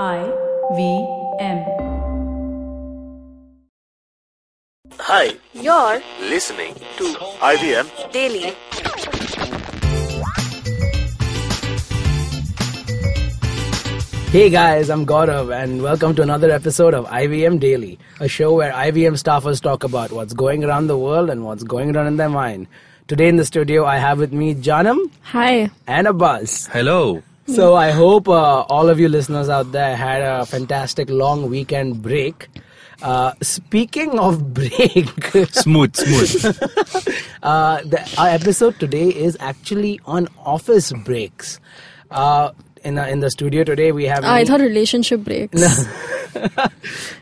I 0.00 0.24
V 0.74 1.06
M. 1.38 1.58
Hi, 4.98 5.36
You're 5.52 6.00
listening 6.20 6.74
to 6.96 7.04
IVM 7.42 8.10
daily. 8.10 8.54
Hey 14.32 14.48
guys, 14.48 14.88
I'm 14.88 15.04
Gaurav 15.04 15.54
and 15.54 15.82
welcome 15.82 16.14
to 16.14 16.22
another 16.22 16.50
episode 16.50 16.94
of 16.94 17.04
IVM 17.08 17.60
Daily, 17.60 17.98
a 18.18 18.28
show 18.28 18.54
where 18.54 18.72
IVM 18.72 19.18
staffers 19.22 19.60
talk 19.60 19.84
about 19.84 20.10
what's 20.10 20.32
going 20.32 20.64
around 20.64 20.86
the 20.86 20.96
world 20.96 21.28
and 21.28 21.44
what's 21.44 21.62
going 21.64 21.94
around 21.94 22.06
in 22.06 22.16
their 22.16 22.30
mind. 22.30 22.66
Today 23.08 23.28
in 23.28 23.36
the 23.36 23.44
studio, 23.44 23.84
I 23.84 23.98
have 23.98 24.18
with 24.18 24.32
me 24.32 24.54
Janam 24.54 25.10
Hi. 25.20 25.70
and 25.86 26.06
Abbas. 26.06 26.66
Hello. 26.68 27.22
So 27.46 27.74
I 27.74 27.90
hope 27.90 28.28
uh, 28.28 28.62
all 28.62 28.88
of 28.88 29.00
you 29.00 29.08
listeners 29.08 29.48
out 29.48 29.72
there 29.72 29.96
had 29.96 30.22
a 30.22 30.46
fantastic 30.46 31.10
long 31.10 31.50
weekend 31.50 32.00
break. 32.00 32.48
Uh, 33.02 33.32
speaking 33.42 34.16
of 34.18 34.54
break, 34.54 35.08
Smooth, 35.50 35.96
smooth. 35.96 36.44
uh, 37.42 37.82
the, 37.82 38.14
our 38.16 38.28
episode 38.28 38.78
today 38.78 39.08
is 39.08 39.36
actually 39.40 40.00
on 40.04 40.28
office 40.44 40.92
breaks. 41.04 41.58
Uh, 42.12 42.52
in, 42.84 42.94
the, 42.94 43.08
in 43.08 43.20
the 43.20 43.30
studio 43.30 43.64
today, 43.64 43.90
we 43.90 44.04
have. 44.04 44.24
I 44.24 44.44
thought 44.44 44.60
relationship 44.60 45.22
breaks. 45.24 45.60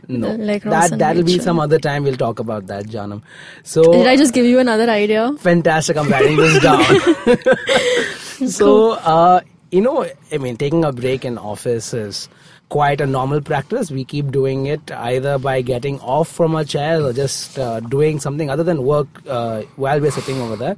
no, 0.08 0.34
like 0.36 0.64
Ross 0.66 0.90
that 0.90 0.98
that'll 0.98 1.22
be 1.22 1.38
some 1.38 1.58
other 1.58 1.78
time. 1.78 2.04
We'll 2.04 2.16
talk 2.16 2.38
about 2.40 2.66
that, 2.66 2.86
Janam. 2.86 3.22
So 3.62 3.90
Did 3.92 4.06
I 4.06 4.16
just 4.16 4.34
give 4.34 4.44
you 4.44 4.58
another 4.58 4.88
idea? 4.90 5.32
fantastic. 5.38 5.96
I'm 5.96 6.08
writing 6.08 6.36
this 6.36 6.62
down. 6.62 8.48
so, 8.48 8.92
uh, 8.92 9.40
you 9.70 9.80
know, 9.80 10.06
I 10.32 10.38
mean, 10.38 10.56
taking 10.56 10.84
a 10.84 10.92
break 10.92 11.24
in 11.24 11.38
office 11.38 11.94
is 11.94 12.28
quite 12.68 13.00
a 13.00 13.06
normal 13.06 13.40
practice. 13.40 13.90
We 13.90 14.04
keep 14.04 14.30
doing 14.30 14.66
it 14.66 14.90
either 14.92 15.38
by 15.38 15.60
getting 15.62 16.00
off 16.00 16.28
from 16.28 16.54
our 16.54 16.64
chairs 16.64 17.04
or 17.04 17.12
just 17.12 17.58
uh, 17.58 17.80
doing 17.80 18.20
something 18.20 18.50
other 18.50 18.64
than 18.64 18.84
work 18.84 19.08
uh, 19.26 19.62
while 19.76 20.00
we're 20.00 20.10
sitting 20.10 20.40
over 20.40 20.56
there. 20.56 20.76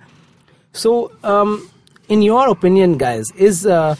So, 0.73 1.13
um, 1.23 1.71
in 2.09 2.23
your 2.23 2.49
opinion, 2.49 2.99
guys, 2.99 3.31
is 3.33 3.67
uh, 3.67 3.97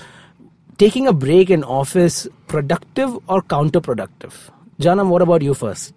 taking 0.79 1.07
a 1.07 1.13
break 1.13 1.51
in 1.51 1.65
office 1.65 2.27
productive 2.49 3.15
or 3.29 3.43
counterproductive? 3.43 4.33
Janam, 4.81 5.09
what 5.09 5.23
about 5.23 5.43
you 5.43 5.55
first? 5.55 5.95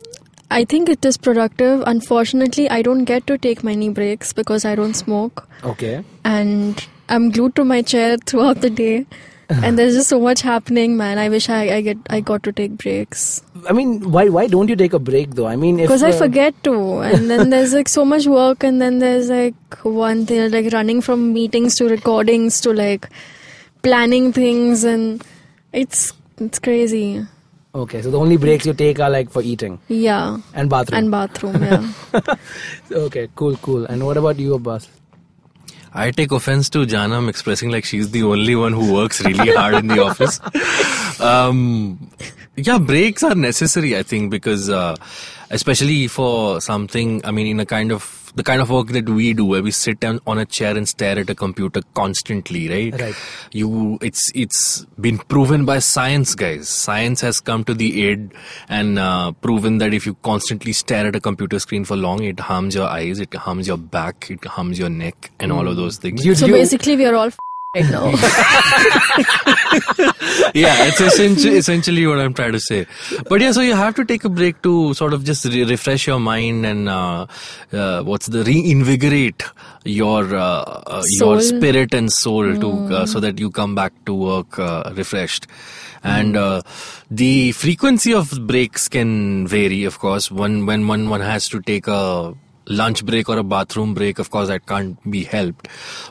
I 0.51 0.63
think 0.63 0.89
it 0.89 1.03
is 1.03 1.17
productive. 1.17 1.83
Unfortunately, 1.87 2.69
I 2.69 2.81
don't 2.81 3.05
get 3.05 3.25
to 3.27 3.37
take 3.37 3.63
many 3.63 3.89
breaks 3.89 4.31
because 4.31 4.63
I 4.63 4.75
don't 4.75 4.93
smoke. 4.93 5.47
Okay. 5.63 6.03
And 6.23 6.85
I'm 7.09 7.31
glued 7.31 7.55
to 7.55 7.63
my 7.65 7.81
chair 7.81 8.17
throughout 8.17 8.61
the 8.61 8.69
day. 8.69 9.05
and 9.49 9.77
there's 9.77 9.93
just 9.93 10.09
so 10.09 10.19
much 10.19 10.41
happening, 10.41 10.97
man. 10.97 11.19
I 11.19 11.29
wish 11.29 11.49
I, 11.49 11.75
I 11.75 11.81
get 11.81 11.97
I 12.09 12.19
got 12.19 12.41
to 12.43 12.51
take 12.51 12.77
breaks. 12.83 13.43
I 13.69 13.73
mean, 13.73 14.11
why 14.11 14.27
why 14.29 14.47
don't 14.47 14.67
you 14.73 14.75
take 14.75 14.93
a 14.93 14.99
break 15.09 15.35
though? 15.35 15.45
I 15.45 15.55
mean, 15.55 15.77
Because 15.77 16.01
I 16.01 16.09
uh, 16.09 16.17
forget 16.17 16.55
to. 16.63 16.73
And 17.09 17.29
then 17.29 17.49
there's 17.55 17.73
like 17.73 17.87
so 17.87 18.05
much 18.05 18.25
work 18.25 18.63
and 18.63 18.81
then 18.81 18.97
there's 18.99 19.29
like 19.29 19.77
one 19.83 20.25
thing 20.25 20.49
like 20.51 20.73
running 20.73 20.99
from 21.01 21.31
meetings 21.33 21.75
to 21.75 21.87
recordings 21.87 22.59
to 22.61 22.73
like 22.73 23.07
planning 23.83 24.33
things 24.33 24.83
and 24.83 25.23
it's 25.73 26.11
it's 26.39 26.57
crazy. 26.57 27.23
Okay, 27.75 28.01
so 28.01 28.09
the 28.09 28.17
only 28.17 28.37
breaks 28.37 28.65
you 28.65 28.73
take 28.73 28.99
are 28.99 29.09
like 29.09 29.29
for 29.29 29.41
eating 29.43 29.79
Yeah. 29.89 30.37
and 30.53 30.69
bathroom. 30.69 30.97
And 30.97 31.11
bathroom, 31.11 31.61
yeah. 31.61 32.35
okay, 32.91 33.27
cool, 33.35 33.57
cool. 33.57 33.85
And 33.85 34.05
what 34.05 34.15
about 34.17 34.39
you, 34.39 34.53
Abbas? 34.55 34.87
I 35.95 36.11
take 36.11 36.31
offense 36.31 36.69
to 36.71 36.79
Janam 36.79 37.29
expressing 37.29 37.69
like 37.71 37.85
she's 37.85 38.11
the 38.11 38.23
only 38.23 38.55
one 38.55 38.73
who 38.73 38.93
works 38.93 39.23
really 39.23 39.55
hard 39.55 39.75
in 39.75 39.87
the 39.87 40.03
office. 40.03 40.39
Um, 41.21 42.11
yeah, 42.57 42.77
breaks 42.77 43.23
are 43.23 43.33
necessary, 43.35 43.97
I 43.97 44.03
think, 44.03 44.29
because 44.29 44.69
uh, 44.69 44.97
especially 45.49 46.07
for 46.07 46.59
something, 46.59 47.21
I 47.23 47.31
mean, 47.31 47.47
in 47.47 47.59
a 47.61 47.65
kind 47.65 47.93
of 47.93 48.24
the 48.35 48.43
kind 48.43 48.61
of 48.61 48.69
work 48.69 48.87
that 48.89 49.07
we 49.09 49.33
do, 49.33 49.45
where 49.45 49.63
we 49.63 49.71
sit 49.71 49.99
down 49.99 50.19
on 50.27 50.37
a 50.37 50.45
chair 50.45 50.75
and 50.77 50.87
stare 50.87 51.17
at 51.19 51.29
a 51.29 51.35
computer 51.35 51.81
constantly, 51.93 52.67
right? 52.69 53.01
Right. 53.01 53.15
You, 53.51 53.97
it's 54.01 54.31
it's 54.35 54.85
been 54.99 55.17
proven 55.17 55.65
by 55.65 55.79
science, 55.79 56.35
guys. 56.35 56.67
Science 56.69 57.21
has 57.21 57.39
come 57.39 57.63
to 57.65 57.73
the 57.73 58.07
aid 58.07 58.31
and 58.69 58.99
uh, 58.99 59.31
proven 59.33 59.77
that 59.79 59.93
if 59.93 60.05
you 60.05 60.15
constantly 60.15 60.73
stare 60.73 61.07
at 61.07 61.15
a 61.15 61.19
computer 61.21 61.59
screen 61.59 61.85
for 61.85 61.95
long, 61.95 62.23
it 62.23 62.39
harms 62.39 62.75
your 62.75 62.87
eyes, 62.87 63.19
it 63.19 63.33
harms 63.33 63.67
your 63.67 63.77
back, 63.77 64.29
it 64.29 64.43
harms 64.45 64.77
your 64.77 64.89
neck, 64.89 65.31
and 65.39 65.51
all 65.51 65.67
of 65.67 65.75
those 65.77 65.97
things. 65.97 66.25
You, 66.25 66.35
So 66.35 66.45
you- 66.47 66.53
basically, 66.53 66.95
we 66.97 67.05
are 67.05 67.15
all 67.15 67.27
f- 67.27 67.37
right 67.75 67.91
now. 67.91 68.05
yeah, 70.53 70.87
it's 70.87 71.01
essentially, 71.01 71.57
essentially 71.57 72.07
what 72.07 72.19
I'm 72.19 72.33
trying 72.33 72.53
to 72.53 72.59
say. 72.59 72.87
But 73.29 73.41
yeah, 73.41 73.51
so 73.51 73.61
you 73.61 73.75
have 73.75 73.95
to 73.95 74.05
take 74.05 74.23
a 74.23 74.29
break 74.29 74.61
to 74.63 74.93
sort 74.93 75.13
of 75.13 75.23
just 75.23 75.45
re- 75.45 75.63
refresh 75.63 76.07
your 76.07 76.19
mind 76.19 76.65
and 76.65 76.89
uh, 76.89 77.27
uh, 77.73 78.03
what's 78.03 78.27
the 78.27 78.43
reinvigorate 78.43 79.43
your 79.83 80.35
uh, 80.35 80.63
uh, 80.87 81.03
your 81.19 81.41
spirit 81.41 81.93
and 81.93 82.11
soul 82.11 82.55
to 82.55 82.95
uh, 82.95 83.05
so 83.05 83.19
that 83.19 83.39
you 83.39 83.51
come 83.51 83.75
back 83.75 83.93
to 84.05 84.13
work 84.13 84.57
uh, 84.57 84.91
refreshed. 84.95 85.47
And 86.03 86.37
uh, 86.37 86.61
the 87.09 87.51
frequency 87.53 88.13
of 88.13 88.29
breaks 88.45 88.87
can 88.87 89.47
vary, 89.47 89.85
of 89.85 89.97
course. 89.97 90.29
When 90.29 90.67
when 90.67 90.87
one 90.87 91.09
one 91.09 91.21
has 91.21 91.49
to 91.49 91.61
take 91.61 91.87
a 91.87 92.35
lunch 92.67 93.05
break 93.05 93.29
or 93.29 93.37
a 93.37 93.43
bathroom 93.43 93.93
break, 93.93 94.19
of 94.19 94.29
course, 94.29 94.47
that 94.47 94.65
can't 94.65 94.97
be 95.09 95.23
helped. 95.23 95.67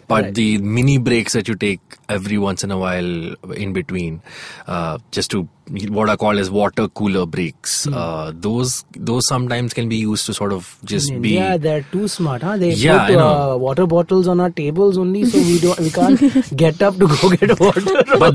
But 0.09 0.25
Right. 0.25 0.35
the 0.35 0.59
mini 0.59 0.99
breaks 0.99 1.33
that 1.33 1.49
you 1.49 1.55
take 1.55 1.81
every 2.09 2.39
once 2.39 2.63
in 2.63 2.71
a 2.71 2.79
while 2.79 3.35
in 3.55 3.73
between, 3.73 4.23
uh, 4.67 4.99
just 5.11 5.31
to 5.33 5.49
what 5.91 6.09
are 6.11 6.17
called 6.17 6.39
as 6.39 6.51
water 6.51 6.89
cooler 6.89 7.25
breaks. 7.27 7.85
Hmm. 7.85 7.95
Uh, 7.95 8.33
those 8.35 8.85
those 8.93 9.27
sometimes 9.27 9.73
can 9.75 9.89
be 9.89 9.97
used 9.97 10.27
to 10.27 10.35
sort 10.35 10.53
of 10.53 10.79
just 10.85 11.11
in 11.11 11.23
be. 11.23 11.31
Yeah, 11.31 11.57
they're 11.57 11.83
too 11.93 12.07
smart, 12.09 12.43
huh? 12.43 12.57
They 12.57 12.73
Yeah, 12.73 13.07
put 13.07 13.17
uh, 13.17 13.57
water 13.59 13.87
bottles 13.87 14.29
on 14.29 14.41
our 14.41 14.51
tables 14.51 14.99
only, 14.99 15.25
so 15.25 15.39
we 15.39 15.59
don't, 15.61 15.79
we 15.81 15.91
can't 15.91 16.57
get 16.57 16.83
up 16.83 16.97
to 16.99 17.09
go 17.09 17.31
get 17.31 17.59
water. 17.59 18.05
But 18.19 18.35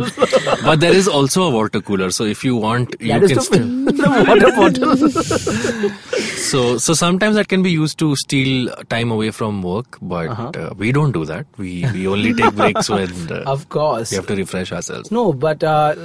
but 0.64 0.80
there 0.80 0.94
is 0.94 1.08
also 1.08 1.44
a 1.44 1.50
water 1.52 1.82
cooler, 1.82 2.10
so 2.12 2.24
if 2.24 2.44
you 2.44 2.56
want, 2.56 2.96
you 3.00 3.10
that 3.10 3.24
is 3.24 3.32
can 3.34 3.42
still. 3.42 3.68
the 3.86 4.10
water 4.28 4.52
bottle. 4.56 5.90
So 6.50 6.78
so 6.78 6.94
sometimes 6.94 7.36
that 7.36 7.48
can 7.48 7.62
be 7.62 7.72
used 7.72 8.00
to 8.00 8.16
steal 8.16 8.74
time 8.90 9.12
away 9.12 9.30
from 9.32 9.62
work, 9.62 9.98
but 10.02 10.30
Uh-huh. 10.30 10.52
uh, 10.64 10.74
we 10.78 10.92
don't 10.92 11.12
do 11.12 11.26
that. 11.26 11.46
We 11.58 11.86
we 11.94 12.08
only 12.08 12.34
take 12.34 12.56
breaks 12.56 12.90
when 12.90 13.14
uh, 13.32 13.44
of 13.56 13.70
course. 13.70 14.12
we 14.12 14.18
have 14.18 14.28
to 14.28 14.36
refresh 14.36 14.72
ourselves. 14.80 15.12
No, 15.12 15.32
but 15.34 15.64
uh, 15.64 15.96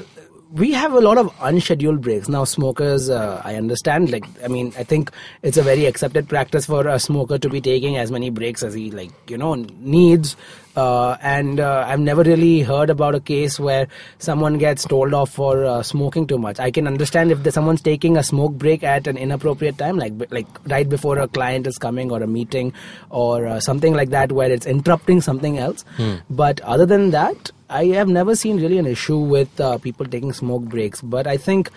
we 0.54 0.70
have 0.70 0.92
a 0.92 1.00
lot 1.00 1.19
of 1.19 1.34
unscheduled 1.41 2.00
breaks 2.00 2.28
now. 2.28 2.44
Smokers, 2.44 3.10
uh, 3.10 3.42
I 3.44 3.56
understand. 3.56 4.10
Like, 4.10 4.25
I 4.44 4.47
mean, 4.47 4.72
I 4.78 4.84
think 4.84 5.10
it's 5.42 5.56
a 5.56 5.62
very 5.62 5.87
accepted 5.87 6.28
practice 6.28 6.66
for 6.66 6.87
a 6.87 7.00
smoker 7.00 7.38
to 7.38 7.48
be 7.48 7.60
taking 7.60 7.97
as 7.97 8.12
many 8.12 8.31
breaks 8.31 8.62
as 8.62 8.72
he, 8.72 8.92
like, 8.92 9.10
you 9.28 9.37
know, 9.37 9.54
needs. 9.54 10.37
Uh, 10.77 11.17
and 11.23 11.61
uh, 11.61 11.85
I've 11.87 12.01
never 12.01 12.23
really 12.23 12.62
heard 12.62 12.91
about 12.91 13.15
a 13.15 13.21
case 13.21 13.61
where 13.61 13.87
someone 14.19 14.59
gets 14.59 14.85
told 14.85 15.15
off 15.15 15.31
for 15.31 15.65
uh, 15.65 15.83
smoking 15.83 16.27
too 16.27 16.39
much. 16.39 16.59
I 16.59 16.71
can 16.71 16.89
understand 16.89 17.31
if 17.31 17.43
there's 17.43 17.55
someone's 17.55 17.81
taking 17.81 18.17
a 18.17 18.25
smoke 18.25 18.55
break 18.55 18.83
at 18.83 19.07
an 19.07 19.17
inappropriate 19.17 19.79
time, 19.79 19.97
like 19.99 20.13
like 20.31 20.47
right 20.67 20.89
before 20.89 21.19
a 21.19 21.29
client 21.29 21.69
is 21.69 21.79
coming 21.79 22.11
or 22.11 22.23
a 22.23 22.27
meeting 22.27 22.73
or 23.11 23.47
uh, 23.47 23.61
something 23.61 23.95
like 23.95 24.11
that, 24.11 24.33
where 24.33 24.51
it's 24.51 24.67
interrupting 24.67 25.21
something 25.21 25.59
else. 25.59 25.84
But 26.29 26.61
other 26.63 26.87
than 26.87 27.11
that, 27.13 27.53
I 27.71 27.87
have 27.87 28.09
never 28.09 28.34
seen 28.34 28.61
really 28.61 28.79
an 28.79 28.87
issue 28.87 29.19
with 29.19 29.61
uh, 29.61 29.79
people 29.79 30.07
taking 30.07 30.33
smoke 30.33 30.65
breaks. 30.65 31.01
But 31.01 31.29
I 31.29 31.37
think 31.37 31.71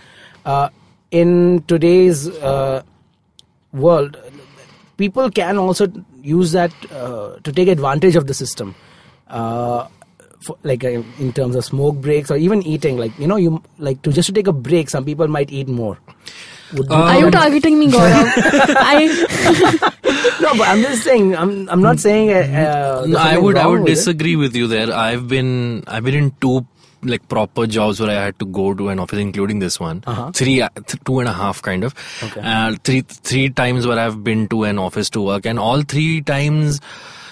uh, 0.45 0.69
in 1.11 1.63
today's 1.67 2.27
uh, 2.29 2.81
world, 3.73 4.17
people 4.97 5.29
can 5.29 5.57
also 5.57 5.87
use 6.23 6.51
that 6.53 6.73
uh, 6.91 7.37
to 7.43 7.51
take 7.51 7.67
advantage 7.67 8.15
of 8.15 8.25
the 8.25 8.33
system. 8.33 8.75
Uh, 9.29 9.87
for, 10.41 10.55
like 10.63 10.83
uh, 10.83 11.01
in 11.19 11.33
terms 11.33 11.55
of 11.55 11.65
smoke 11.65 11.95
breaks 11.97 12.29
or 12.31 12.37
even 12.37 12.61
eating, 12.63 12.97
like 12.97 13.17
you 13.19 13.27
know, 13.27 13.35
you 13.37 13.61
like 13.79 14.01
to 14.03 14.11
just 14.13 14.27
to 14.27 14.33
take 14.33 14.47
a 14.47 14.53
break. 14.53 14.89
Some 14.89 15.03
people 15.05 15.27
might 15.27 15.51
eat 15.51 15.67
more. 15.67 15.97
Would 16.73 16.87
you- 16.89 16.95
Are 16.95 17.17
you 17.19 17.31
targeting 17.31 17.79
me, 17.79 17.87
Gaurav? 17.87 18.31
I 18.77 19.07
no, 20.41 20.53
but 20.57 20.67
I'm 20.67 20.81
just 20.81 21.03
saying. 21.03 21.35
I'm 21.35 21.67
I'm 21.69 21.81
not 21.81 21.99
saying. 21.99 22.29
Uh, 22.31 23.01
uh, 23.03 23.05
No, 23.07 23.17
I 23.17 23.37
would 23.37 23.57
I 23.57 23.65
would 23.67 23.81
with 23.81 23.89
it. 23.89 23.95
disagree 23.95 24.35
with 24.35 24.55
you 24.55 24.67
there. 24.67 24.93
I've 24.93 25.27
been 25.27 25.83
I've 25.87 26.03
been 26.03 26.15
in 26.15 26.31
two 26.41 26.65
like 27.03 27.27
proper 27.29 27.67
jobs 27.67 27.99
where 27.99 28.09
I 28.09 28.13
had 28.25 28.39
to 28.39 28.45
go 28.45 28.73
to 28.73 28.89
an 28.89 28.99
office, 28.99 29.19
including 29.19 29.59
this 29.59 29.79
one. 29.79 30.03
Uh-huh. 30.07 30.31
Three, 30.31 30.61
uh, 30.61 30.69
th- 30.75 31.01
two 31.05 31.19
and 31.19 31.29
a 31.29 31.33
half 31.33 31.61
kind 31.61 31.83
of. 31.83 31.93
Okay. 32.23 32.41
Uh, 32.41 32.75
three 32.83 33.01
three 33.01 33.49
times 33.49 33.85
where 33.87 33.99
I've 33.99 34.23
been 34.23 34.47
to 34.49 34.63
an 34.63 34.77
office 34.79 35.09
to 35.11 35.21
work, 35.21 35.45
and 35.45 35.57
all 35.59 35.81
three 35.83 36.21
times 36.21 36.81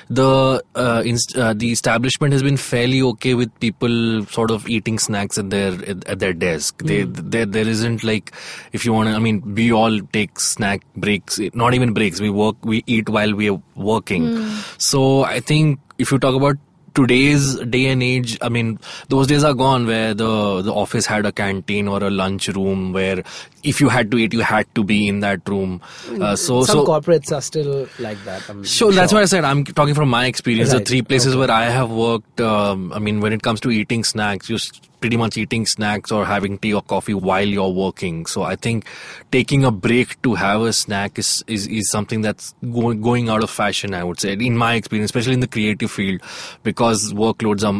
the 0.10 0.64
uh, 0.76 1.02
inst- 1.06 1.38
uh, 1.38 1.54
the 1.54 1.72
establishment 1.72 2.34
has 2.34 2.44
been 2.44 2.58
fairly 2.58 3.02
okay 3.02 3.34
with 3.34 3.58
people 3.60 4.26
sort 4.26 4.52
of 4.52 4.68
eating 4.68 5.00
snacks 5.00 5.38
at 5.38 5.50
their 5.50 5.74
at 6.08 6.20
their 6.20 6.34
desk. 6.34 6.82
They, 6.84 7.04
there 7.04 7.46
there 7.46 7.68
isn't 7.68 8.04
like 8.04 8.32
if 8.74 8.86
you 8.86 8.94
want 8.94 9.10
to. 9.10 9.16
I 9.16 9.20
mean, 9.20 9.56
we 9.56 9.72
all 9.72 10.00
take 10.14 10.40
snack 10.40 10.82
breaks. 10.96 11.40
Not 11.54 11.74
even 11.74 11.94
breaks. 11.94 12.20
We 12.22 12.30
work. 12.30 12.56
We 12.64 12.84
eat 12.86 13.10
while 13.10 13.34
we 13.34 13.50
are 13.50 13.62
working. 13.76 14.48
So 14.78 15.24
I 15.24 15.40
think 15.40 15.80
if 15.98 16.12
you 16.12 16.20
talk 16.20 16.36
about 16.36 16.58
today's 16.94 17.56
day 17.60 17.88
and 17.88 18.02
age, 18.02 18.38
I 18.42 18.50
mean, 18.50 18.80
those 19.10 19.28
days 19.28 19.44
are 19.44 19.54
gone 19.54 19.86
where 19.86 20.14
the 20.14 20.62
the 20.62 20.74
office 20.74 21.06
had 21.06 21.26
a 21.26 21.32
canteen 21.32 21.88
or 21.88 22.04
a 22.04 22.10
lunch 22.10 22.48
room 22.48 22.94
where 22.94 23.24
if 23.66 23.82
you 23.82 23.90
had 23.90 24.12
to 24.12 24.18
eat, 24.18 24.34
you 24.34 24.42
had 24.42 24.74
to 24.76 24.84
be 24.84 25.08
in 25.08 25.20
that 25.22 25.48
room. 25.50 25.82
Uh, 26.10 26.36
so 26.36 26.64
Some 26.64 26.78
so. 26.78 26.86
corporates 26.86 27.36
are 27.36 27.42
still 27.42 27.88
like 28.00 28.24
that. 28.26 28.48
I'm 28.50 28.64
Sure, 28.64 28.92
that's 28.92 29.12
what 29.12 29.22
I 29.22 29.26
said. 29.26 29.44
I'm 29.44 29.64
talking 29.64 29.96
from 29.96 30.10
my 30.10 30.26
experience. 30.28 30.72
Right, 30.72 30.80
The 30.80 30.86
three 30.86 31.02
places 31.02 31.36
where 31.36 31.52
I 31.52 31.66
have 31.66 31.92
worked, 31.92 32.40
um, 32.42 32.94
I 32.94 33.00
mean, 33.00 33.20
when 33.20 33.34
it 33.34 33.42
comes 33.42 33.60
to 33.62 33.72
eating 33.72 34.04
snacks, 34.04 34.48
just 34.48 34.90
pretty 35.06 35.18
much 35.18 35.38
eating 35.38 35.68
snacks 35.68 36.12
or 36.12 36.26
having 36.26 36.58
tea 36.58 36.74
or 36.74 36.82
coffee 36.82 37.14
while 37.14 37.48
you're 37.48 37.70
working. 37.70 38.26
So 38.26 38.42
I 38.42 38.56
think 38.56 38.86
taking 39.32 39.64
a 39.64 39.70
break 39.70 40.20
to 40.24 40.34
have 40.34 40.62
a 40.62 40.74
snack 40.74 41.20
is 41.20 41.44
is, 41.48 41.68
is 41.68 41.92
something 41.92 42.22
that's 42.22 42.56
going 42.74 43.02
going 43.02 43.30
out 43.30 43.44
of 43.44 43.52
fashion. 43.52 43.94
I 43.94 44.04
would 44.04 44.20
say, 44.20 44.34
in 44.34 44.58
my 44.58 44.74
experience, 44.74 45.10
especially 45.10 45.34
in 45.34 45.42
the 45.42 45.48
creative 45.48 45.92
field, 45.92 46.22
because 46.64 47.14
workloads 47.14 47.64
are 47.64 47.76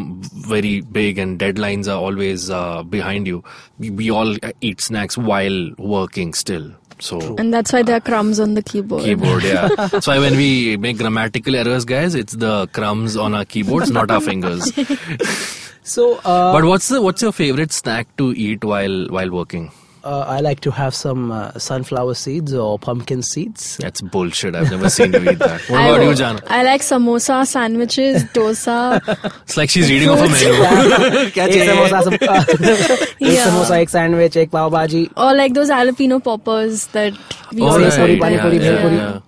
very 0.48 0.82
big 0.82 1.18
and 1.18 1.38
deadlines 1.38 1.88
are 1.88 2.00
always 2.00 2.48
uh, 2.48 2.84
behind 2.84 3.26
you. 3.26 3.42
We, 3.78 3.90
we 3.90 4.10
all 4.10 4.36
eat 4.60 4.80
snacks 4.80 5.18
while 5.18 5.70
working 5.78 6.34
still. 6.34 6.72
So 6.98 7.36
And 7.36 7.52
that's 7.52 7.72
why 7.74 7.82
there 7.82 7.96
are 7.96 8.00
crumbs 8.00 8.40
on 8.40 8.54
the 8.54 8.62
keyboard. 8.62 9.02
keyboard 9.04 9.42
yeah 9.42 9.68
that's 9.76 10.06
why 10.06 10.18
when 10.18 10.34
we 10.34 10.78
make 10.78 10.96
grammatical 10.96 11.54
errors 11.54 11.84
guys 11.84 12.14
it's 12.14 12.32
the 12.36 12.66
crumbs 12.68 13.18
on 13.18 13.34
our 13.34 13.44
keyboards 13.44 13.90
not 13.90 14.10
our 14.10 14.20
fingers 14.20 14.72
So, 15.82 16.16
uh, 16.24 16.52
but 16.52 16.64
what's 16.64 16.88
the 16.88 17.00
what's 17.00 17.22
your 17.22 17.30
favorite 17.32 17.70
snack 17.72 18.08
to 18.16 18.32
eat 18.32 18.64
while 18.64 19.06
while 19.08 19.30
working 19.30 19.70
uh, 20.05 20.25
I 20.27 20.39
like 20.39 20.61
to 20.61 20.71
have 20.71 20.95
some 20.95 21.31
uh, 21.31 21.51
sunflower 21.59 22.13
seeds 22.15 22.53
or 22.55 22.79
pumpkin 22.79 23.21
seeds. 23.21 23.77
that's 23.77 24.01
bullshit 24.01 24.55
i've 24.55 24.71
never 24.71 24.89
seen 24.89 25.13
you 25.13 25.19
eat 25.31 25.37
that 25.39 25.61
what 25.69 25.79
I, 25.79 25.87
about 25.89 26.05
you 26.07 26.15
jana 26.21 26.41
I 26.47 26.63
like 26.63 26.81
samosa, 26.81 27.45
sandwiches, 27.45 28.23
dosa. 28.37 28.77
it's 29.43 29.57
like 29.57 29.69
she's 29.69 29.91
reading 29.91 30.09
off 30.09 30.19
a 30.19 30.29
menu 30.35 30.55
क्या 31.35 31.45
एक 31.45 31.53
चाहिए? 31.53 31.67
समोसा 31.67 32.01
सब- 32.07 32.23
एक 32.23 33.31
Yeah. 33.31 33.43
Samosa 33.49 33.77
एक 33.77 33.89
sandwich 33.89 34.37
एक 34.45 34.49
पाव 34.57 34.69
भाजी 34.77 35.03
or 35.17 35.29
like 35.41 35.53
those 35.59 35.69
jalapeno 35.75 36.19
poppers 36.29 36.87
that 36.97 37.13
we 37.53 37.61
Oh, 37.61 37.89
say 37.89 38.07
right. 38.07 38.21
pani 38.21 38.35
Yeah, 38.35 38.43
puri, 38.47 38.57
yeah, 38.57 38.71
bhel 38.71 38.81
puri. 38.87 38.97
yeah. 39.03 39.19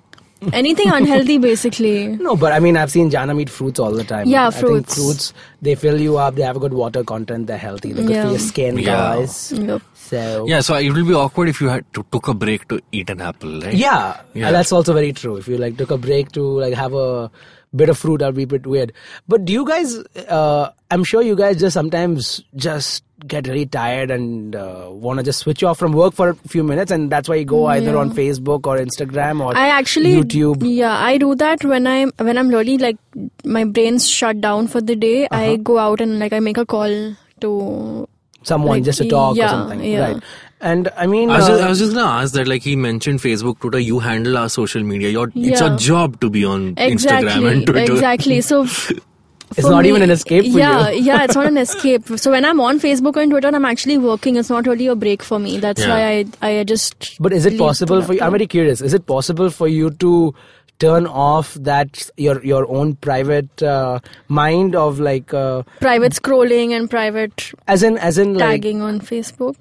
Anything 0.53 0.89
unhealthy, 0.89 1.39
basically. 1.39 2.09
No, 2.17 2.37
but 2.37 2.53
I 2.53 2.61
mean, 2.61 2.77
I've 2.77 2.91
seen 2.91 3.11
Janam 3.11 3.41
eat 3.41 3.51
fruits 3.51 3.81
all 3.81 3.91
the 3.91 4.05
time. 4.05 4.29
Yeah, 4.29 4.47
I 4.49 4.51
think 4.51 4.67
fruits. 4.67 4.95
fruits, 4.95 5.35
they 5.61 5.75
fill 5.75 6.01
you 6.01 6.17
up, 6.19 6.37
they 6.37 6.43
have 6.43 6.57
a 6.57 6.61
good 6.61 6.75
water 6.75 7.03
content, 7.03 7.47
they're 7.49 7.59
healthy, 7.59 7.93
they're 7.93 8.07
good 8.07 8.23
for 8.23 8.31
your 8.31 8.39
skin, 8.39 8.79
Yeah. 8.79 8.85
guys. 8.85 9.53
Yep. 9.53 9.83
So, 9.95 10.47
yeah 10.49 10.61
so 10.61 10.75
it 10.75 10.91
will 10.91 11.05
be 11.05 11.13
awkward 11.13 11.51
if 11.51 11.61
you 11.61 11.69
had 11.69 11.85
to 11.93 12.03
took 12.11 12.29
a 12.29 12.33
break 12.33 12.67
to 12.69 12.81
eat 12.93 13.11
an 13.11 13.21
apple 13.21 13.61
right 13.61 13.75
Yeah, 13.75 14.17
Yeah. 14.33 14.47
and 14.47 14.55
that's 14.55 14.73
also 14.73 14.95
very 14.95 15.13
true. 15.13 15.37
If 15.37 15.49
you 15.49 15.59
like 15.59 15.77
took 15.77 15.91
a 15.91 15.99
break 15.99 16.33
to 16.33 16.41
like 16.43 16.73
have 16.73 16.95
a 16.95 17.31
bit 17.75 17.89
of 17.89 17.99
fruit, 17.99 18.23
I'll 18.23 18.33
be 18.33 18.45
a 18.45 18.47
bit 18.47 18.67
weird. 18.67 18.93
But 19.27 19.45
do 19.45 19.53
you 19.53 19.65
guys? 19.67 19.97
Uh, 20.29 20.71
I'm 20.91 21.05
sure 21.05 21.23
you 21.23 21.37
guys 21.37 21.59
just 21.61 21.75
sometimes 21.75 22.43
just 22.57 23.05
get 23.27 23.47
really 23.49 23.67
tired 23.67 24.11
and 24.11 24.55
uh, 24.55 24.87
want 24.91 25.19
to 25.19 25.25
just 25.25 25.41
switch 25.41 25.63
off 25.65 25.79
from 25.79 25.93
work 25.93 26.15
for 26.15 26.31
a 26.31 26.35
few 26.35 26.63
minutes, 26.63 26.91
and 26.91 27.11
that's 27.11 27.29
why 27.29 27.35
you 27.37 27.45
go 27.45 27.67
either 27.67 27.91
Yeah. 27.93 27.97
on 27.99 28.13
Facebook 28.13 28.67
or 28.67 28.79
Instagram 28.79 29.41
or 29.45 29.57
I 29.57 29.69
actually 29.69 30.15
YouTube. 30.15 30.63
Yeah, 30.65 30.97
I 30.97 31.19
do 31.19 31.35
that 31.37 31.65
when 31.65 31.87
I'm 31.87 32.13
when 32.19 32.39
I'm 32.39 32.49
really 32.49 32.79
like 32.79 32.97
my 33.45 33.65
brain's 33.65 34.09
shut 34.09 34.41
down 34.41 34.69
for 34.69 34.81
the 34.81 34.97
day. 34.97 35.27
Uh-huh. 35.27 35.41
I 35.43 35.57
go 35.57 35.79
out 35.79 36.01
and 36.01 36.19
like 36.19 36.33
I 36.33 36.41
make 36.41 36.57
a 36.59 36.65
call 36.67 37.15
to 37.41 38.09
Someone 38.45 38.71
Like, 38.79 38.85
just 38.85 38.99
to 38.99 39.09
talk 39.09 39.37
or 39.37 39.49
something, 39.49 39.83
yeah. 39.85 40.13
right? 40.13 40.23
And 40.61 40.89
I 40.97 41.07
mean, 41.07 41.31
I 41.31 41.37
was, 41.39 41.45
uh, 41.45 41.49
just, 41.53 41.63
I 41.65 41.69
was 41.69 41.79
just 41.79 41.95
gonna 41.95 42.07
ask 42.23 42.35
that, 42.35 42.49
like 42.49 42.63
he 42.63 42.75
mentioned 42.77 43.21
Facebook, 43.21 43.61
Twitter. 43.61 43.79
You 43.79 44.01
handle 44.01 44.37
our 44.37 44.49
social 44.49 44.83
media. 44.83 45.09
Your 45.09 45.31
it's 45.35 45.61
your 45.61 45.77
job 45.77 46.21
to 46.21 46.29
be 46.31 46.45
on 46.45 46.75
exactly 46.77 47.29
Instagram 47.31 47.53
and 47.53 47.67
Twitter. 47.67 47.93
exactly. 47.93 48.41
So 48.41 48.63
it's 49.57 49.63
not 49.69 49.85
me- 49.85 49.89
even 49.91 50.03
an 50.03 50.11
escape 50.11 50.51
for 50.51 50.59
yeah, 50.59 50.91
you. 50.91 51.03
yeah, 51.05 51.23
it's 51.25 51.37
not 51.37 51.47
an 51.47 51.57
escape. 51.67 52.07
So 52.17 52.33
when 52.33 52.45
I'm 52.45 52.61
on 52.61 52.81
Facebook 52.81 53.17
and 53.23 53.31
Twitter, 53.31 53.49
I'm 53.49 53.65
actually 53.65 53.99
working. 53.99 54.35
It's 54.37 54.51
not 54.51 54.67
really 54.67 54.89
a 54.89 54.97
break 54.97 55.23
for 55.23 55.39
me. 55.39 55.59
That's 55.59 55.81
Yeah. 55.81 55.89
why 55.91 56.27
I 56.43 56.61
I 56.61 56.65
just. 56.65 57.17
But 57.21 57.33
is 57.33 57.47
it 57.47 57.57
possible 57.57 58.03
for 58.03 58.15
you? 58.15 58.21
I'm 58.21 58.33
very 58.33 58.47
curious. 58.49 58.81
Is 58.81 58.95
it 58.95 59.07
possible 59.07 59.51
for 59.51 59.69
you 59.69 59.91
to 59.91 60.35
turn 60.81 61.07
off 61.07 61.55
that 61.55 62.09
your 62.17 62.45
your 62.45 62.69
own 62.69 62.95
private 62.97 63.63
uh, 63.63 64.01
mind 64.27 64.75
of 64.75 64.99
like 65.01 65.33
uh, 65.33 65.63
private 65.81 66.13
scrolling 66.13 66.71
and 66.77 66.91
private 66.91 67.53
as 67.69 67.83
in 67.85 67.97
as 67.99 68.19
in 68.19 68.35
like 68.35 68.49
tagging 68.63 68.83
on 68.83 69.01
Facebook? 69.01 69.55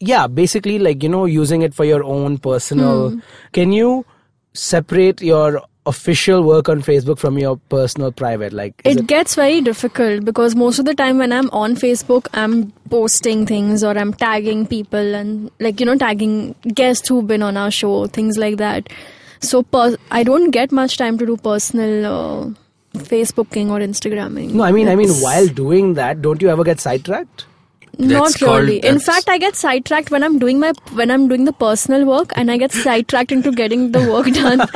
Yeah, 0.00 0.26
basically 0.26 0.78
like 0.78 1.02
you 1.02 1.08
know 1.08 1.26
using 1.26 1.62
it 1.62 1.74
for 1.74 1.84
your 1.84 2.02
own 2.02 2.38
personal. 2.38 3.10
Hmm. 3.10 3.18
Can 3.52 3.72
you 3.72 4.04
separate 4.54 5.20
your 5.22 5.62
official 5.86 6.42
work 6.42 6.68
on 6.68 6.82
Facebook 6.82 7.18
from 7.18 7.38
your 7.38 7.56
personal 7.68 8.10
private? 8.10 8.52
Like 8.52 8.80
is 8.84 8.96
it, 8.96 9.06
gets 9.06 9.34
very 9.34 9.60
difficult 9.60 10.24
because 10.24 10.56
most 10.56 10.78
of 10.78 10.86
the 10.86 10.94
time 10.94 11.18
when 11.18 11.32
I'm 11.32 11.50
on 11.50 11.76
Facebook, 11.76 12.26
I'm 12.32 12.72
posting 12.88 13.44
things 13.46 13.84
or 13.84 13.96
I'm 13.96 14.14
tagging 14.14 14.66
people 14.66 15.14
and 15.14 15.50
like 15.60 15.80
you 15.80 15.86
know 15.86 15.96
tagging 15.96 16.54
guests 16.74 17.06
who've 17.08 17.26
been 17.26 17.42
on 17.42 17.58
our 17.58 17.70
show, 17.70 18.06
things 18.06 18.38
like 18.38 18.56
that. 18.56 18.88
So 19.40 19.62
per- 19.62 19.96
I 20.10 20.22
don't 20.22 20.50
get 20.50 20.72
much 20.72 20.96
time 20.96 21.18
to 21.18 21.26
do 21.26 21.36
personal 21.36 22.06
uh, 22.06 22.50
Facebooking 22.94 23.70
or 23.70 23.78
Instagramming. 23.80 24.52
no, 24.54 24.64
I 24.64 24.72
mean 24.72 24.88
I 24.88 24.96
mean 24.96 25.10
while 25.20 25.46
doing 25.46 25.94
that, 25.94 26.22
don't 26.22 26.40
you 26.40 26.48
ever 26.48 26.64
get 26.64 26.80
sidetracked? 26.80 27.46
Not 28.00 28.24
That's 28.24 28.36
called- 28.38 28.62
really. 28.62 28.78
In 28.78 28.98
fact, 28.98 29.28
I 29.28 29.38
get 29.38 29.54
sidetracked 29.56 30.10
when 30.10 30.22
I'm 30.24 30.38
doing 30.38 30.58
my 30.58 30.72
when 30.94 31.10
I'm 31.10 31.28
doing 31.28 31.44
the 31.44 31.52
personal 31.52 32.06
work, 32.06 32.32
and 32.36 32.50
I 32.50 32.56
get 32.56 32.72
sidetracked 32.72 33.30
into 33.32 33.52
getting 33.52 33.92
the 33.92 34.00
work 34.10 34.26
done. 34.40 34.60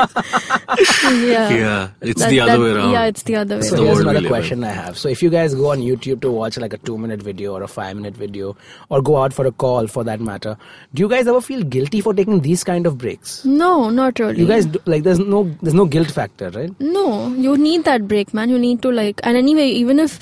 yeah, 1.26 1.48
Yeah, 1.50 1.88
it's 2.00 2.20
That- 2.20 2.30
the 2.30 2.40
other 2.40 2.52
that- 2.52 2.60
way 2.60 2.70
around. 2.72 2.92
Yeah, 2.92 3.04
it's 3.06 3.22
the 3.22 3.36
other 3.36 3.56
way. 3.56 3.62
So 3.62 3.76
around. 3.76 3.86
here's 3.86 3.98
another 4.00 4.14
live 4.20 4.24
in. 4.24 4.28
question 4.28 4.64
I 4.64 4.70
have. 4.70 4.98
So 4.98 5.08
if 5.08 5.22
you 5.22 5.30
guys 5.30 5.54
go 5.54 5.70
on 5.70 5.78
YouTube 5.80 6.20
to 6.22 6.30
watch 6.30 6.56
like 6.58 6.72
a 6.72 6.78
two 6.78 6.98
minute 6.98 7.22
video 7.22 7.54
or 7.54 7.62
a 7.62 7.68
five 7.68 7.96
minute 7.96 8.14
video 8.14 8.56
or 8.90 9.02
go 9.02 9.16
out 9.22 9.32
for 9.32 9.46
a 9.46 9.52
call 9.52 9.86
for 9.86 10.04
that 10.04 10.20
matter, 10.20 10.56
do 10.92 11.02
you 11.02 11.08
guys 11.08 11.26
ever 11.26 11.40
feel 11.40 11.62
guilty 11.62 12.00
for 12.00 12.14
taking 12.14 12.40
these 12.40 12.64
kind 12.64 12.86
of 12.86 12.98
breaks? 12.98 13.44
No, 13.44 13.90
not 13.90 14.18
really. 14.18 14.38
You 14.40 14.46
guys 14.46 14.66
do, 14.66 14.78
like 14.86 15.02
there's 15.02 15.18
no 15.18 15.44
there's 15.62 15.74
no 15.74 15.84
guilt 15.86 16.10
factor, 16.10 16.50
right? 16.50 16.72
No, 16.80 17.32
you 17.34 17.56
need 17.56 17.84
that 17.84 18.06
break, 18.08 18.34
man. 18.34 18.48
You 18.48 18.58
need 18.58 18.82
to 18.82 18.90
like, 18.90 19.20
and 19.22 19.36
anyway, 19.36 19.66
even 19.68 19.98
if 19.98 20.18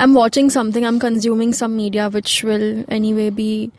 I'm 0.00 0.14
watching 0.14 0.50
something, 0.50 0.84
I'm 0.84 0.98
consuming 0.98 1.52
some 1.52 1.76
media 1.76 2.08
which 2.08 2.42
will 2.42 2.84
anyway 2.88 3.30
be 3.30 3.70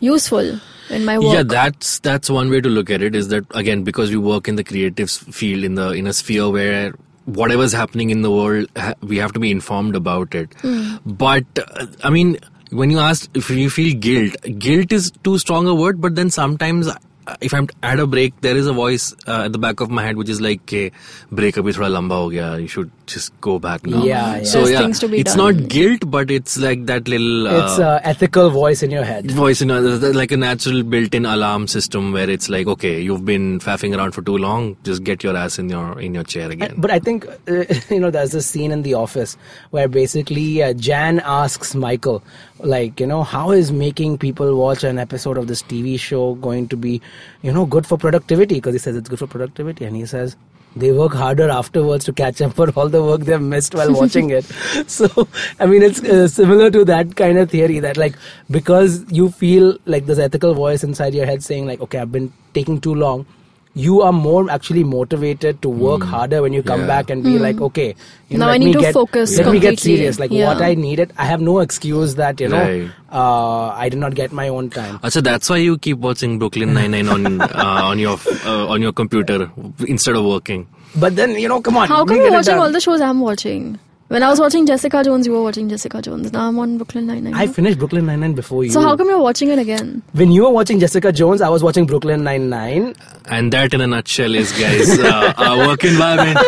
useful 0.00 0.60
in 0.90 1.04
my 1.04 1.18
work. 1.18 1.32
Yeah, 1.32 1.42
that's 1.42 1.98
that's 2.00 2.28
one 2.28 2.50
way 2.50 2.60
to 2.60 2.68
look 2.68 2.90
at 2.90 3.02
it. 3.02 3.14
Is 3.14 3.28
that 3.28 3.44
again 3.54 3.82
because 3.82 4.10
we 4.10 4.18
work 4.18 4.46
in 4.46 4.56
the 4.56 4.64
creative 4.64 5.10
field 5.10 5.64
in 5.64 5.76
the 5.76 5.92
in 5.92 6.06
a 6.06 6.12
sphere 6.12 6.50
where 6.50 6.92
whatever's 7.24 7.72
happening 7.72 8.10
in 8.10 8.22
the 8.22 8.30
world, 8.30 8.66
we 9.02 9.16
have 9.16 9.32
to 9.32 9.40
be 9.40 9.50
informed 9.50 9.96
about 9.96 10.34
it. 10.34 10.52
Hmm. 10.60 10.96
But 11.06 11.46
uh, 11.58 11.86
I 12.04 12.10
mean, 12.10 12.38
when 12.70 12.90
you 12.90 12.98
ask 12.98 13.30
if 13.34 13.48
you 13.48 13.70
feel 13.70 13.94
guilt, 13.96 14.36
guilt 14.58 14.92
is 14.92 15.10
too 15.24 15.38
strong 15.38 15.66
a 15.66 15.74
word. 15.74 16.00
But 16.00 16.14
then 16.14 16.30
sometimes. 16.30 16.88
Uh, 17.26 17.36
If 17.40 17.52
I'm 17.54 17.68
at 17.82 18.00
a 18.00 18.06
break, 18.06 18.40
there 18.40 18.56
is 18.56 18.66
a 18.66 18.72
voice 18.72 19.14
uh, 19.26 19.42
at 19.44 19.52
the 19.52 19.58
back 19.58 19.80
of 19.80 19.90
my 19.90 20.02
head 20.02 20.16
which 20.16 20.28
is 20.28 20.40
like, 20.40 20.60
"Okay, 20.62 20.90
break 21.30 21.54
abhi 21.56 21.72
thoda 21.78 21.90
lamba 21.96 22.18
ho 22.22 22.30
gaya. 22.30 22.58
You 22.58 22.68
should 22.68 22.90
just 23.06 23.32
go 23.40 23.58
back 23.58 23.86
now." 23.86 24.02
Yeah, 24.04 24.36
yeah. 24.36 24.44
So 24.44 24.58
There's 24.58 24.70
yeah, 24.72 24.78
things 24.80 24.98
to 25.00 25.08
be 25.08 25.18
it's 25.20 25.34
done. 25.34 25.56
not 25.56 25.68
guilt, 25.68 26.08
but 26.16 26.30
it's 26.30 26.56
like 26.58 26.86
that 26.86 27.08
little. 27.08 27.46
Uh, 27.48 27.56
it's 27.64 27.78
a 27.78 28.00
ethical 28.14 28.50
voice 28.50 28.82
in 28.82 28.90
your 28.90 29.04
head. 29.04 29.30
voice 29.30 29.60
in 29.60 29.70
a, 29.70 29.80
like 29.80 30.32
a 30.32 30.36
natural 30.36 30.82
built-in 30.82 31.26
alarm 31.26 31.66
system 31.66 32.12
where 32.12 32.28
it's 32.28 32.48
like 32.48 32.66
okay 32.66 33.00
you've 33.00 33.24
been 33.24 33.58
faffing 33.60 33.96
around 33.96 34.12
for 34.12 34.22
too 34.22 34.36
long 34.38 34.76
just 34.84 35.04
get 35.04 35.22
your 35.24 35.36
ass 35.36 35.58
in 35.58 35.68
your 35.68 36.00
in 36.00 36.14
your 36.14 36.24
chair 36.24 36.50
again 36.50 36.74
But 36.78 36.90
I 36.90 36.98
think 36.98 37.26
uh, 37.48 37.64
you 37.94 38.00
know 38.00 38.10
there's 38.10 38.34
a 38.34 38.42
scene 38.42 38.70
in 38.72 38.82
The 38.82 38.94
Office 38.94 39.36
where 39.70 39.88
basically 39.88 40.62
uh, 40.62 40.72
Jan 40.74 41.20
asks 41.24 41.74
Michael, 41.74 42.22
like 42.64 43.00
you 43.00 43.06
know, 43.06 43.22
how 43.22 43.50
is 43.50 43.72
making 43.72 44.18
people 44.18 44.56
watch 44.56 44.84
an 44.84 44.98
episode 44.98 45.38
of 45.38 45.46
this 45.46 45.62
TV 45.62 45.98
show 45.98 46.34
going 46.36 46.68
to 46.68 46.76
be, 46.76 47.00
you 47.42 47.52
know, 47.52 47.66
good 47.66 47.86
for 47.86 47.98
productivity? 47.98 48.56
Because 48.56 48.74
he 48.74 48.78
says 48.78 48.96
it's 48.96 49.08
good 49.08 49.18
for 49.18 49.26
productivity, 49.26 49.84
and 49.84 49.96
he 49.96 50.06
says 50.06 50.36
they 50.76 50.92
work 50.92 51.12
harder 51.12 51.48
afterwards 51.50 52.04
to 52.04 52.12
catch 52.12 52.40
up 52.40 52.54
for 52.60 52.70
all 52.70 52.88
the 52.88 53.02
work 53.02 53.22
they've 53.22 53.40
missed 53.40 53.74
while 53.74 53.92
watching 53.92 54.30
it. 54.30 54.44
So 54.86 55.28
I 55.58 55.66
mean, 55.66 55.82
it's 55.82 56.02
uh, 56.02 56.28
similar 56.28 56.70
to 56.70 56.84
that 56.84 57.16
kind 57.16 57.38
of 57.38 57.50
theory 57.50 57.80
that 57.80 57.96
like 57.96 58.16
because 58.50 59.04
you 59.10 59.30
feel 59.30 59.76
like 59.86 60.06
this 60.06 60.18
ethical 60.18 60.54
voice 60.54 60.84
inside 60.84 61.14
your 61.14 61.26
head 61.26 61.42
saying 61.42 61.66
like, 61.66 61.80
okay, 61.80 61.98
I've 61.98 62.12
been 62.12 62.32
taking 62.54 62.80
too 62.80 62.94
long 62.94 63.26
you 63.74 64.02
are 64.02 64.12
more 64.12 64.50
actually 64.50 64.82
motivated 64.82 65.62
to 65.62 65.68
work 65.68 66.02
harder 66.02 66.42
when 66.42 66.52
you 66.52 66.62
come 66.62 66.80
Yeah. 66.80 66.86
back 66.86 67.10
and 67.10 67.22
be 67.22 67.38
like, 67.38 67.60
okay, 67.60 67.94
you 68.28 68.36
know, 68.38 68.46
Now 68.46 68.46
let 68.46 68.54
I 68.54 68.58
need 68.58 68.64
me 68.66 68.72
to 68.72 68.80
get, 68.80 68.94
focus 68.94 69.36
Let 69.38 69.46
me 69.52 69.60
get 69.60 69.78
serious. 69.78 70.18
Like 70.18 70.32
Yeah. 70.32 70.46
what 70.48 70.60
I 70.60 70.74
needed, 70.74 71.12
I 71.16 71.24
have 71.26 71.40
no 71.40 71.60
excuse 71.60 72.16
that 72.16 72.40
you 72.40 72.48
know 72.48 72.62
Right. 72.62 72.90
uh, 73.12 73.68
I 73.84 73.88
did 73.88 73.98
not 74.00 74.14
get 74.14 74.32
my 74.32 74.48
own 74.48 74.70
time. 74.70 74.98
so 75.08 75.20
that's 75.20 75.48
why 75.48 75.58
you 75.58 75.78
keep 75.78 75.98
watching 75.98 76.38
brooklyn 76.40 76.74
99 76.74 77.08
on 77.08 77.40
uh, 77.42 77.82
on 77.92 77.98
your 77.98 78.18
uh, 78.44 78.66
on 78.74 78.82
your 78.82 78.92
computer 78.92 79.38
instead 79.86 80.16
of 80.16 80.24
working 80.24 80.66
But 81.02 81.14
then 81.16 81.36
you 81.38 81.48
know, 81.48 81.60
come 81.60 81.76
on, 81.76 81.88
How 81.88 82.02
we 82.04 82.08
come 82.10 82.22
you're 82.24 82.32
watching 82.32 82.58
all 82.58 82.72
the 82.72 82.80
shows 82.80 83.00
I'm 83.00 83.20
watching? 83.20 83.78
When 84.10 84.24
I 84.24 84.28
was 84.28 84.40
watching 84.40 84.66
Jessica 84.66 85.04
Jones, 85.04 85.24
you 85.24 85.32
were 85.32 85.42
watching 85.44 85.68
Jessica 85.68 86.02
Jones. 86.02 86.32
Now 86.32 86.48
I'm 86.48 86.58
on 86.58 86.78
Brooklyn 86.78 87.06
Nine-Nine. 87.06 87.32
I 87.32 87.46
finished 87.46 87.78
Brooklyn 87.78 88.06
Nine 88.06 88.18
Nine 88.18 88.32
before 88.34 88.64
you. 88.64 88.70
so 88.72 88.80
how 88.80 88.96
come 88.96 89.06
you're 89.08 89.20
watching 89.22 89.50
it 89.50 89.58
again? 89.60 90.02
when 90.14 90.32
you 90.32 90.42
were 90.42 90.50
watching 90.50 90.80
Jessica 90.80 91.12
Jones, 91.12 91.40
I 91.40 91.48
was 91.48 91.62
watching 91.62 91.86
Brooklyn 91.86 92.24
Nine 92.24 92.48
Nine. 92.50 92.96
and 93.26 93.52
that 93.52 93.72
in 93.72 93.80
a 93.80 93.86
nutshell 93.86 94.34
is 94.34 94.50
guys 94.58 94.98
uh, 94.98 95.32
our 95.36 95.58
work 95.68 95.84
environment 95.84 96.38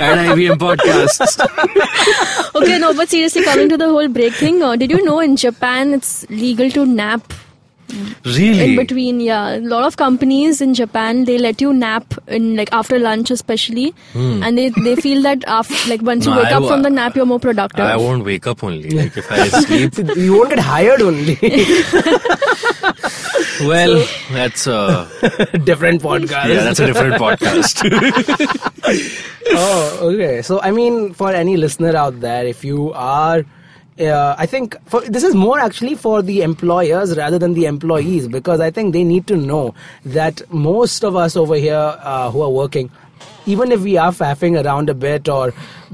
at 0.00 0.18
IVM 0.32 0.58
Podcasts. 0.58 1.46
Okay, 2.54 2.78
no, 2.78 2.92
but 2.92 3.08
seriously, 3.08 3.42
coming 3.44 3.68
to 3.68 3.76
the 3.78 3.86
whole 3.88 4.08
break 4.08 4.34
thing, 4.34 4.60
uh, 4.62 4.74
did 4.76 4.90
you 4.90 5.02
know 5.04 5.20
in 5.20 5.36
Japan 5.36 5.94
it's 5.94 6.28
legal 6.28 6.68
to 6.70 6.84
nap 6.84 7.32
Really? 8.24 8.70
in 8.70 8.76
between? 8.76 9.20
Yeah, 9.20 9.56
a 9.56 9.60
lot 9.60 9.84
of 9.84 9.96
companies 9.96 10.60
in 10.60 10.74
Japan 10.74 11.24
they 11.24 11.38
let 11.38 11.60
you 11.60 11.72
nap 11.74 12.14
in 12.28 12.56
like 12.56 12.72
after 12.72 12.98
lunch, 12.98 13.30
especially, 13.30 13.94
and 14.14 14.56
they 14.58 14.68
they 14.70 14.96
feel 14.96 15.22
that 15.22 15.44
after 15.58 15.74
like 15.90 16.02
once 16.02 16.24
you 16.26 16.32
Hmm. 16.32 16.38
Wake 16.38 16.46
I 16.48 16.54
up 16.56 16.62
wa- 16.62 16.68
from 16.68 16.82
the 16.82 16.90
nap, 16.90 17.14
you're 17.16 17.26
more 17.26 17.40
productive. 17.40 17.84
I 17.84 17.96
won't 17.96 18.24
wake 18.24 18.46
up 18.46 18.62
only. 18.64 18.90
Like 18.90 19.16
if 19.16 19.30
I 19.30 19.48
sleep, 19.64 19.98
you 20.16 20.32
won't 20.36 20.50
get 20.50 20.58
hired 20.60 21.02
only. 21.02 21.38
well, 23.62 24.04
that's 24.32 24.66
a 24.66 25.08
Different 25.64 26.02
podcast. 26.02 26.48
yeah, 26.48 26.62
that's 26.64 26.80
a 26.80 26.86
different 26.86 27.14
podcast. 27.16 27.82
oh, 29.50 29.98
okay. 30.12 30.42
So, 30.42 30.60
I 30.60 30.70
mean, 30.70 31.12
for 31.14 31.32
any 31.32 31.56
listener 31.56 31.96
out 31.96 32.20
there, 32.20 32.46
if 32.46 32.64
you 32.64 32.92
are, 32.92 33.44
uh, 34.00 34.34
I 34.38 34.46
think 34.46 34.76
for 34.86 35.00
this 35.02 35.22
is 35.22 35.34
more 35.34 35.58
actually 35.58 35.94
for 35.94 36.22
the 36.22 36.42
employers 36.42 37.16
rather 37.16 37.38
than 37.38 37.54
the 37.54 37.66
employees 37.66 38.28
because 38.28 38.60
I 38.60 38.70
think 38.70 38.92
they 38.92 39.04
need 39.04 39.26
to 39.26 39.36
know 39.36 39.74
that 40.04 40.42
most 40.52 41.04
of 41.04 41.14
us 41.16 41.36
over 41.36 41.56
here 41.56 41.96
uh, 41.98 42.30
who 42.30 42.42
are 42.42 42.50
working, 42.50 42.90
even 43.46 43.70
if 43.70 43.80
we 43.80 43.96
are 43.96 44.10
faffing 44.12 44.62
around 44.64 44.88
a 44.88 44.94
bit 44.94 45.28
or 45.28 45.52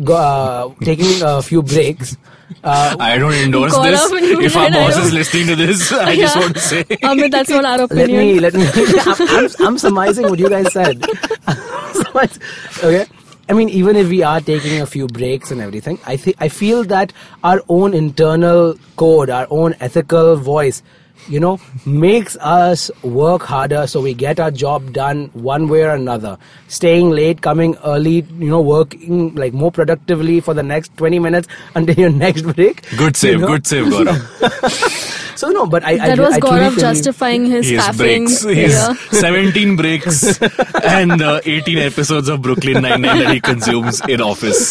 uh, 0.08 0.68
taking 0.82 1.22
a 1.22 1.42
few 1.42 1.62
breaks. 1.62 2.16
Uh, 2.64 2.96
I 2.98 3.18
don't 3.18 3.34
endorse 3.34 3.76
this. 3.78 4.00
up 4.00 4.12
and 4.12 4.26
you 4.26 4.40
If 4.40 4.56
our 4.56 4.70
boss 4.70 4.96
is 4.96 5.12
listening 5.12 5.48
to 5.48 5.56
this, 5.56 5.92
I 5.92 6.16
just 6.16 6.34
want 6.34 6.54
to 6.54 6.60
say. 6.60 6.84
Amit, 6.84 7.30
that's 7.30 7.50
not 7.50 7.64
our 7.64 7.86
let 7.88 8.08
me 8.08 8.40
let 8.40 8.54
me 8.54 8.66
I'm, 8.66 9.28
I'm, 9.28 9.66
I'm 9.66 9.78
surmising 9.78 10.30
what 10.30 10.38
you 10.38 10.48
guys 10.48 10.72
said 10.72 11.04
Surmise- 11.92 12.38
okay 12.82 13.06
i 13.48 13.52
mean 13.52 13.68
even 13.68 13.96
if 13.96 14.08
we 14.08 14.22
are 14.22 14.40
taking 14.40 14.80
a 14.80 14.86
few 14.86 15.06
breaks 15.06 15.50
and 15.50 15.60
everything 15.60 15.98
i 16.06 16.16
think 16.16 16.36
i 16.40 16.48
feel 16.48 16.84
that 16.84 17.12
our 17.42 17.60
own 17.68 17.94
internal 17.94 18.74
code 18.96 19.30
our 19.30 19.46
own 19.50 19.74
ethical 19.80 20.36
voice 20.36 20.82
you 21.26 21.40
know 21.40 21.58
makes 21.84 22.36
us 22.36 22.90
work 23.02 23.42
harder 23.42 23.86
so 23.86 24.00
we 24.00 24.14
get 24.14 24.40
our 24.40 24.50
job 24.50 24.92
done 24.92 25.26
one 25.32 25.68
way 25.68 25.82
or 25.82 25.90
another 25.90 26.38
staying 26.68 27.10
late 27.10 27.40
coming 27.42 27.76
early 27.84 28.16
you 28.38 28.50
know 28.54 28.60
working 28.60 29.34
like 29.34 29.52
more 29.52 29.70
productively 29.70 30.40
for 30.40 30.54
the 30.54 30.62
next 30.62 30.96
20 30.96 31.18
minutes 31.18 31.48
until 31.74 31.94
your 31.96 32.10
next 32.10 32.42
break 32.42 32.82
Good 32.96 33.16
save, 33.16 33.32
you 33.34 33.38
know? 33.38 33.46
good 33.48 33.66
save, 33.66 33.86
Gaurav. 33.86 35.14
so 35.40 35.48
no 35.56 35.64
but 35.74 35.84
i 35.84 35.92
I- 35.92 35.96
that 36.10 36.18
was 36.24 36.34
I 36.34 36.40
truly 36.40 36.54
Gaurav 36.56 36.68
believe- 36.70 36.80
justifying 36.86 37.46
his 37.54 37.68
His 37.68 37.80
faffing. 37.82 37.96
breaks. 38.04 38.42
His 38.42 38.72
Yeah. 38.74 38.94
17 39.26 39.76
breaks 39.76 40.18
and 40.98 41.22
uh, 41.22 41.40
18 41.44 41.78
episodes 41.78 42.28
of 42.28 42.42
Brooklyn 42.42 42.82
Nine-Nine 42.82 43.18
that 43.24 43.34
he 43.34 43.40
consumes 43.40 44.00
in 44.08 44.20
office. 44.20 44.64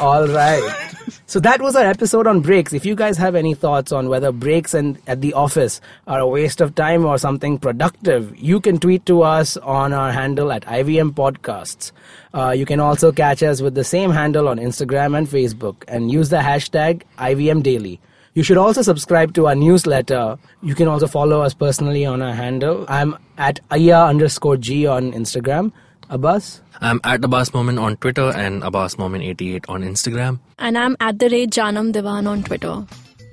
All 0.00 0.26
right. 0.28 0.88
So 1.26 1.40
that 1.40 1.60
was 1.62 1.74
our 1.76 1.84
episode 1.84 2.26
on 2.26 2.40
breaks. 2.40 2.72
If 2.78 2.84
you 2.84 2.94
guys 2.94 3.16
have 3.16 3.34
any 3.34 3.54
thoughts 3.54 3.90
on 3.90 4.08
whether 4.08 4.30
breaks 4.32 4.74
and 4.74 4.98
at 5.06 5.20
the 5.22 5.32
office 5.32 5.80
are 6.06 6.18
a 6.20 6.28
waste 6.28 6.60
of 6.60 6.74
time 6.74 7.04
or 7.06 7.16
something 7.18 7.58
productive, 7.58 8.36
you 8.38 8.60
can 8.60 8.78
tweet 8.78 9.06
to 9.06 9.22
us 9.22 9.56
on 9.56 9.92
our 9.94 10.12
handle 10.12 10.52
at 10.52 10.62
IVM 10.66 11.12
Podcasts. 11.12 11.90
Uh, 12.34 12.50
you 12.50 12.66
can 12.66 12.80
also 12.80 13.10
catch 13.12 13.42
us 13.42 13.62
with 13.62 13.74
the 13.74 13.84
same 13.84 14.10
handle 14.10 14.46
on 14.48 14.58
Instagram 14.58 15.16
and 15.16 15.26
Facebook 15.26 15.84
and 15.88 16.10
use 16.12 16.28
the 16.28 16.38
hashtag 16.50 17.02
IVM 17.18 17.62
Daily. 17.62 17.98
You 18.34 18.42
should 18.42 18.56
also 18.56 18.80
subscribe 18.82 19.34
to 19.34 19.46
our 19.46 19.54
newsletter. 19.54 20.38
You 20.62 20.74
can 20.74 20.88
also 20.88 21.06
follow 21.06 21.42
us 21.42 21.52
personally 21.52 22.06
on 22.06 22.22
our 22.22 22.32
handle. 22.32 22.86
I'm 22.88 23.16
at 23.36 23.60
Aya 23.70 24.04
underscore 24.04 24.56
G 24.56 24.86
on 24.86 25.12
Instagram. 25.12 25.72
Abbas? 26.08 26.60
I'm 26.80 27.00
at 27.04 27.24
Abbas 27.24 27.52
Moment 27.54 27.78
on 27.78 27.96
Twitter 27.96 28.30
and 28.34 28.62
Abbas 28.62 28.96
Moment88 28.96 29.64
on 29.68 29.82
Instagram. 29.82 30.40
And 30.58 30.76
I'm 30.78 30.96
at 31.00 31.18
the 31.18 31.28
rate 31.28 31.50
Janam 31.50 31.92
Devan 31.92 32.26
on 32.26 32.42
Twitter. 32.42 32.86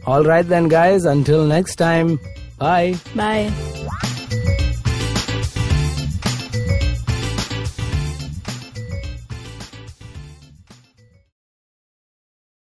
All 0.06 0.24
right 0.24 0.48
then, 0.48 0.68
guys. 0.68 1.06
Until 1.06 1.46
next 1.46 1.76
time. 1.76 2.20
Bye. 2.58 2.98
Bye. 3.16 3.52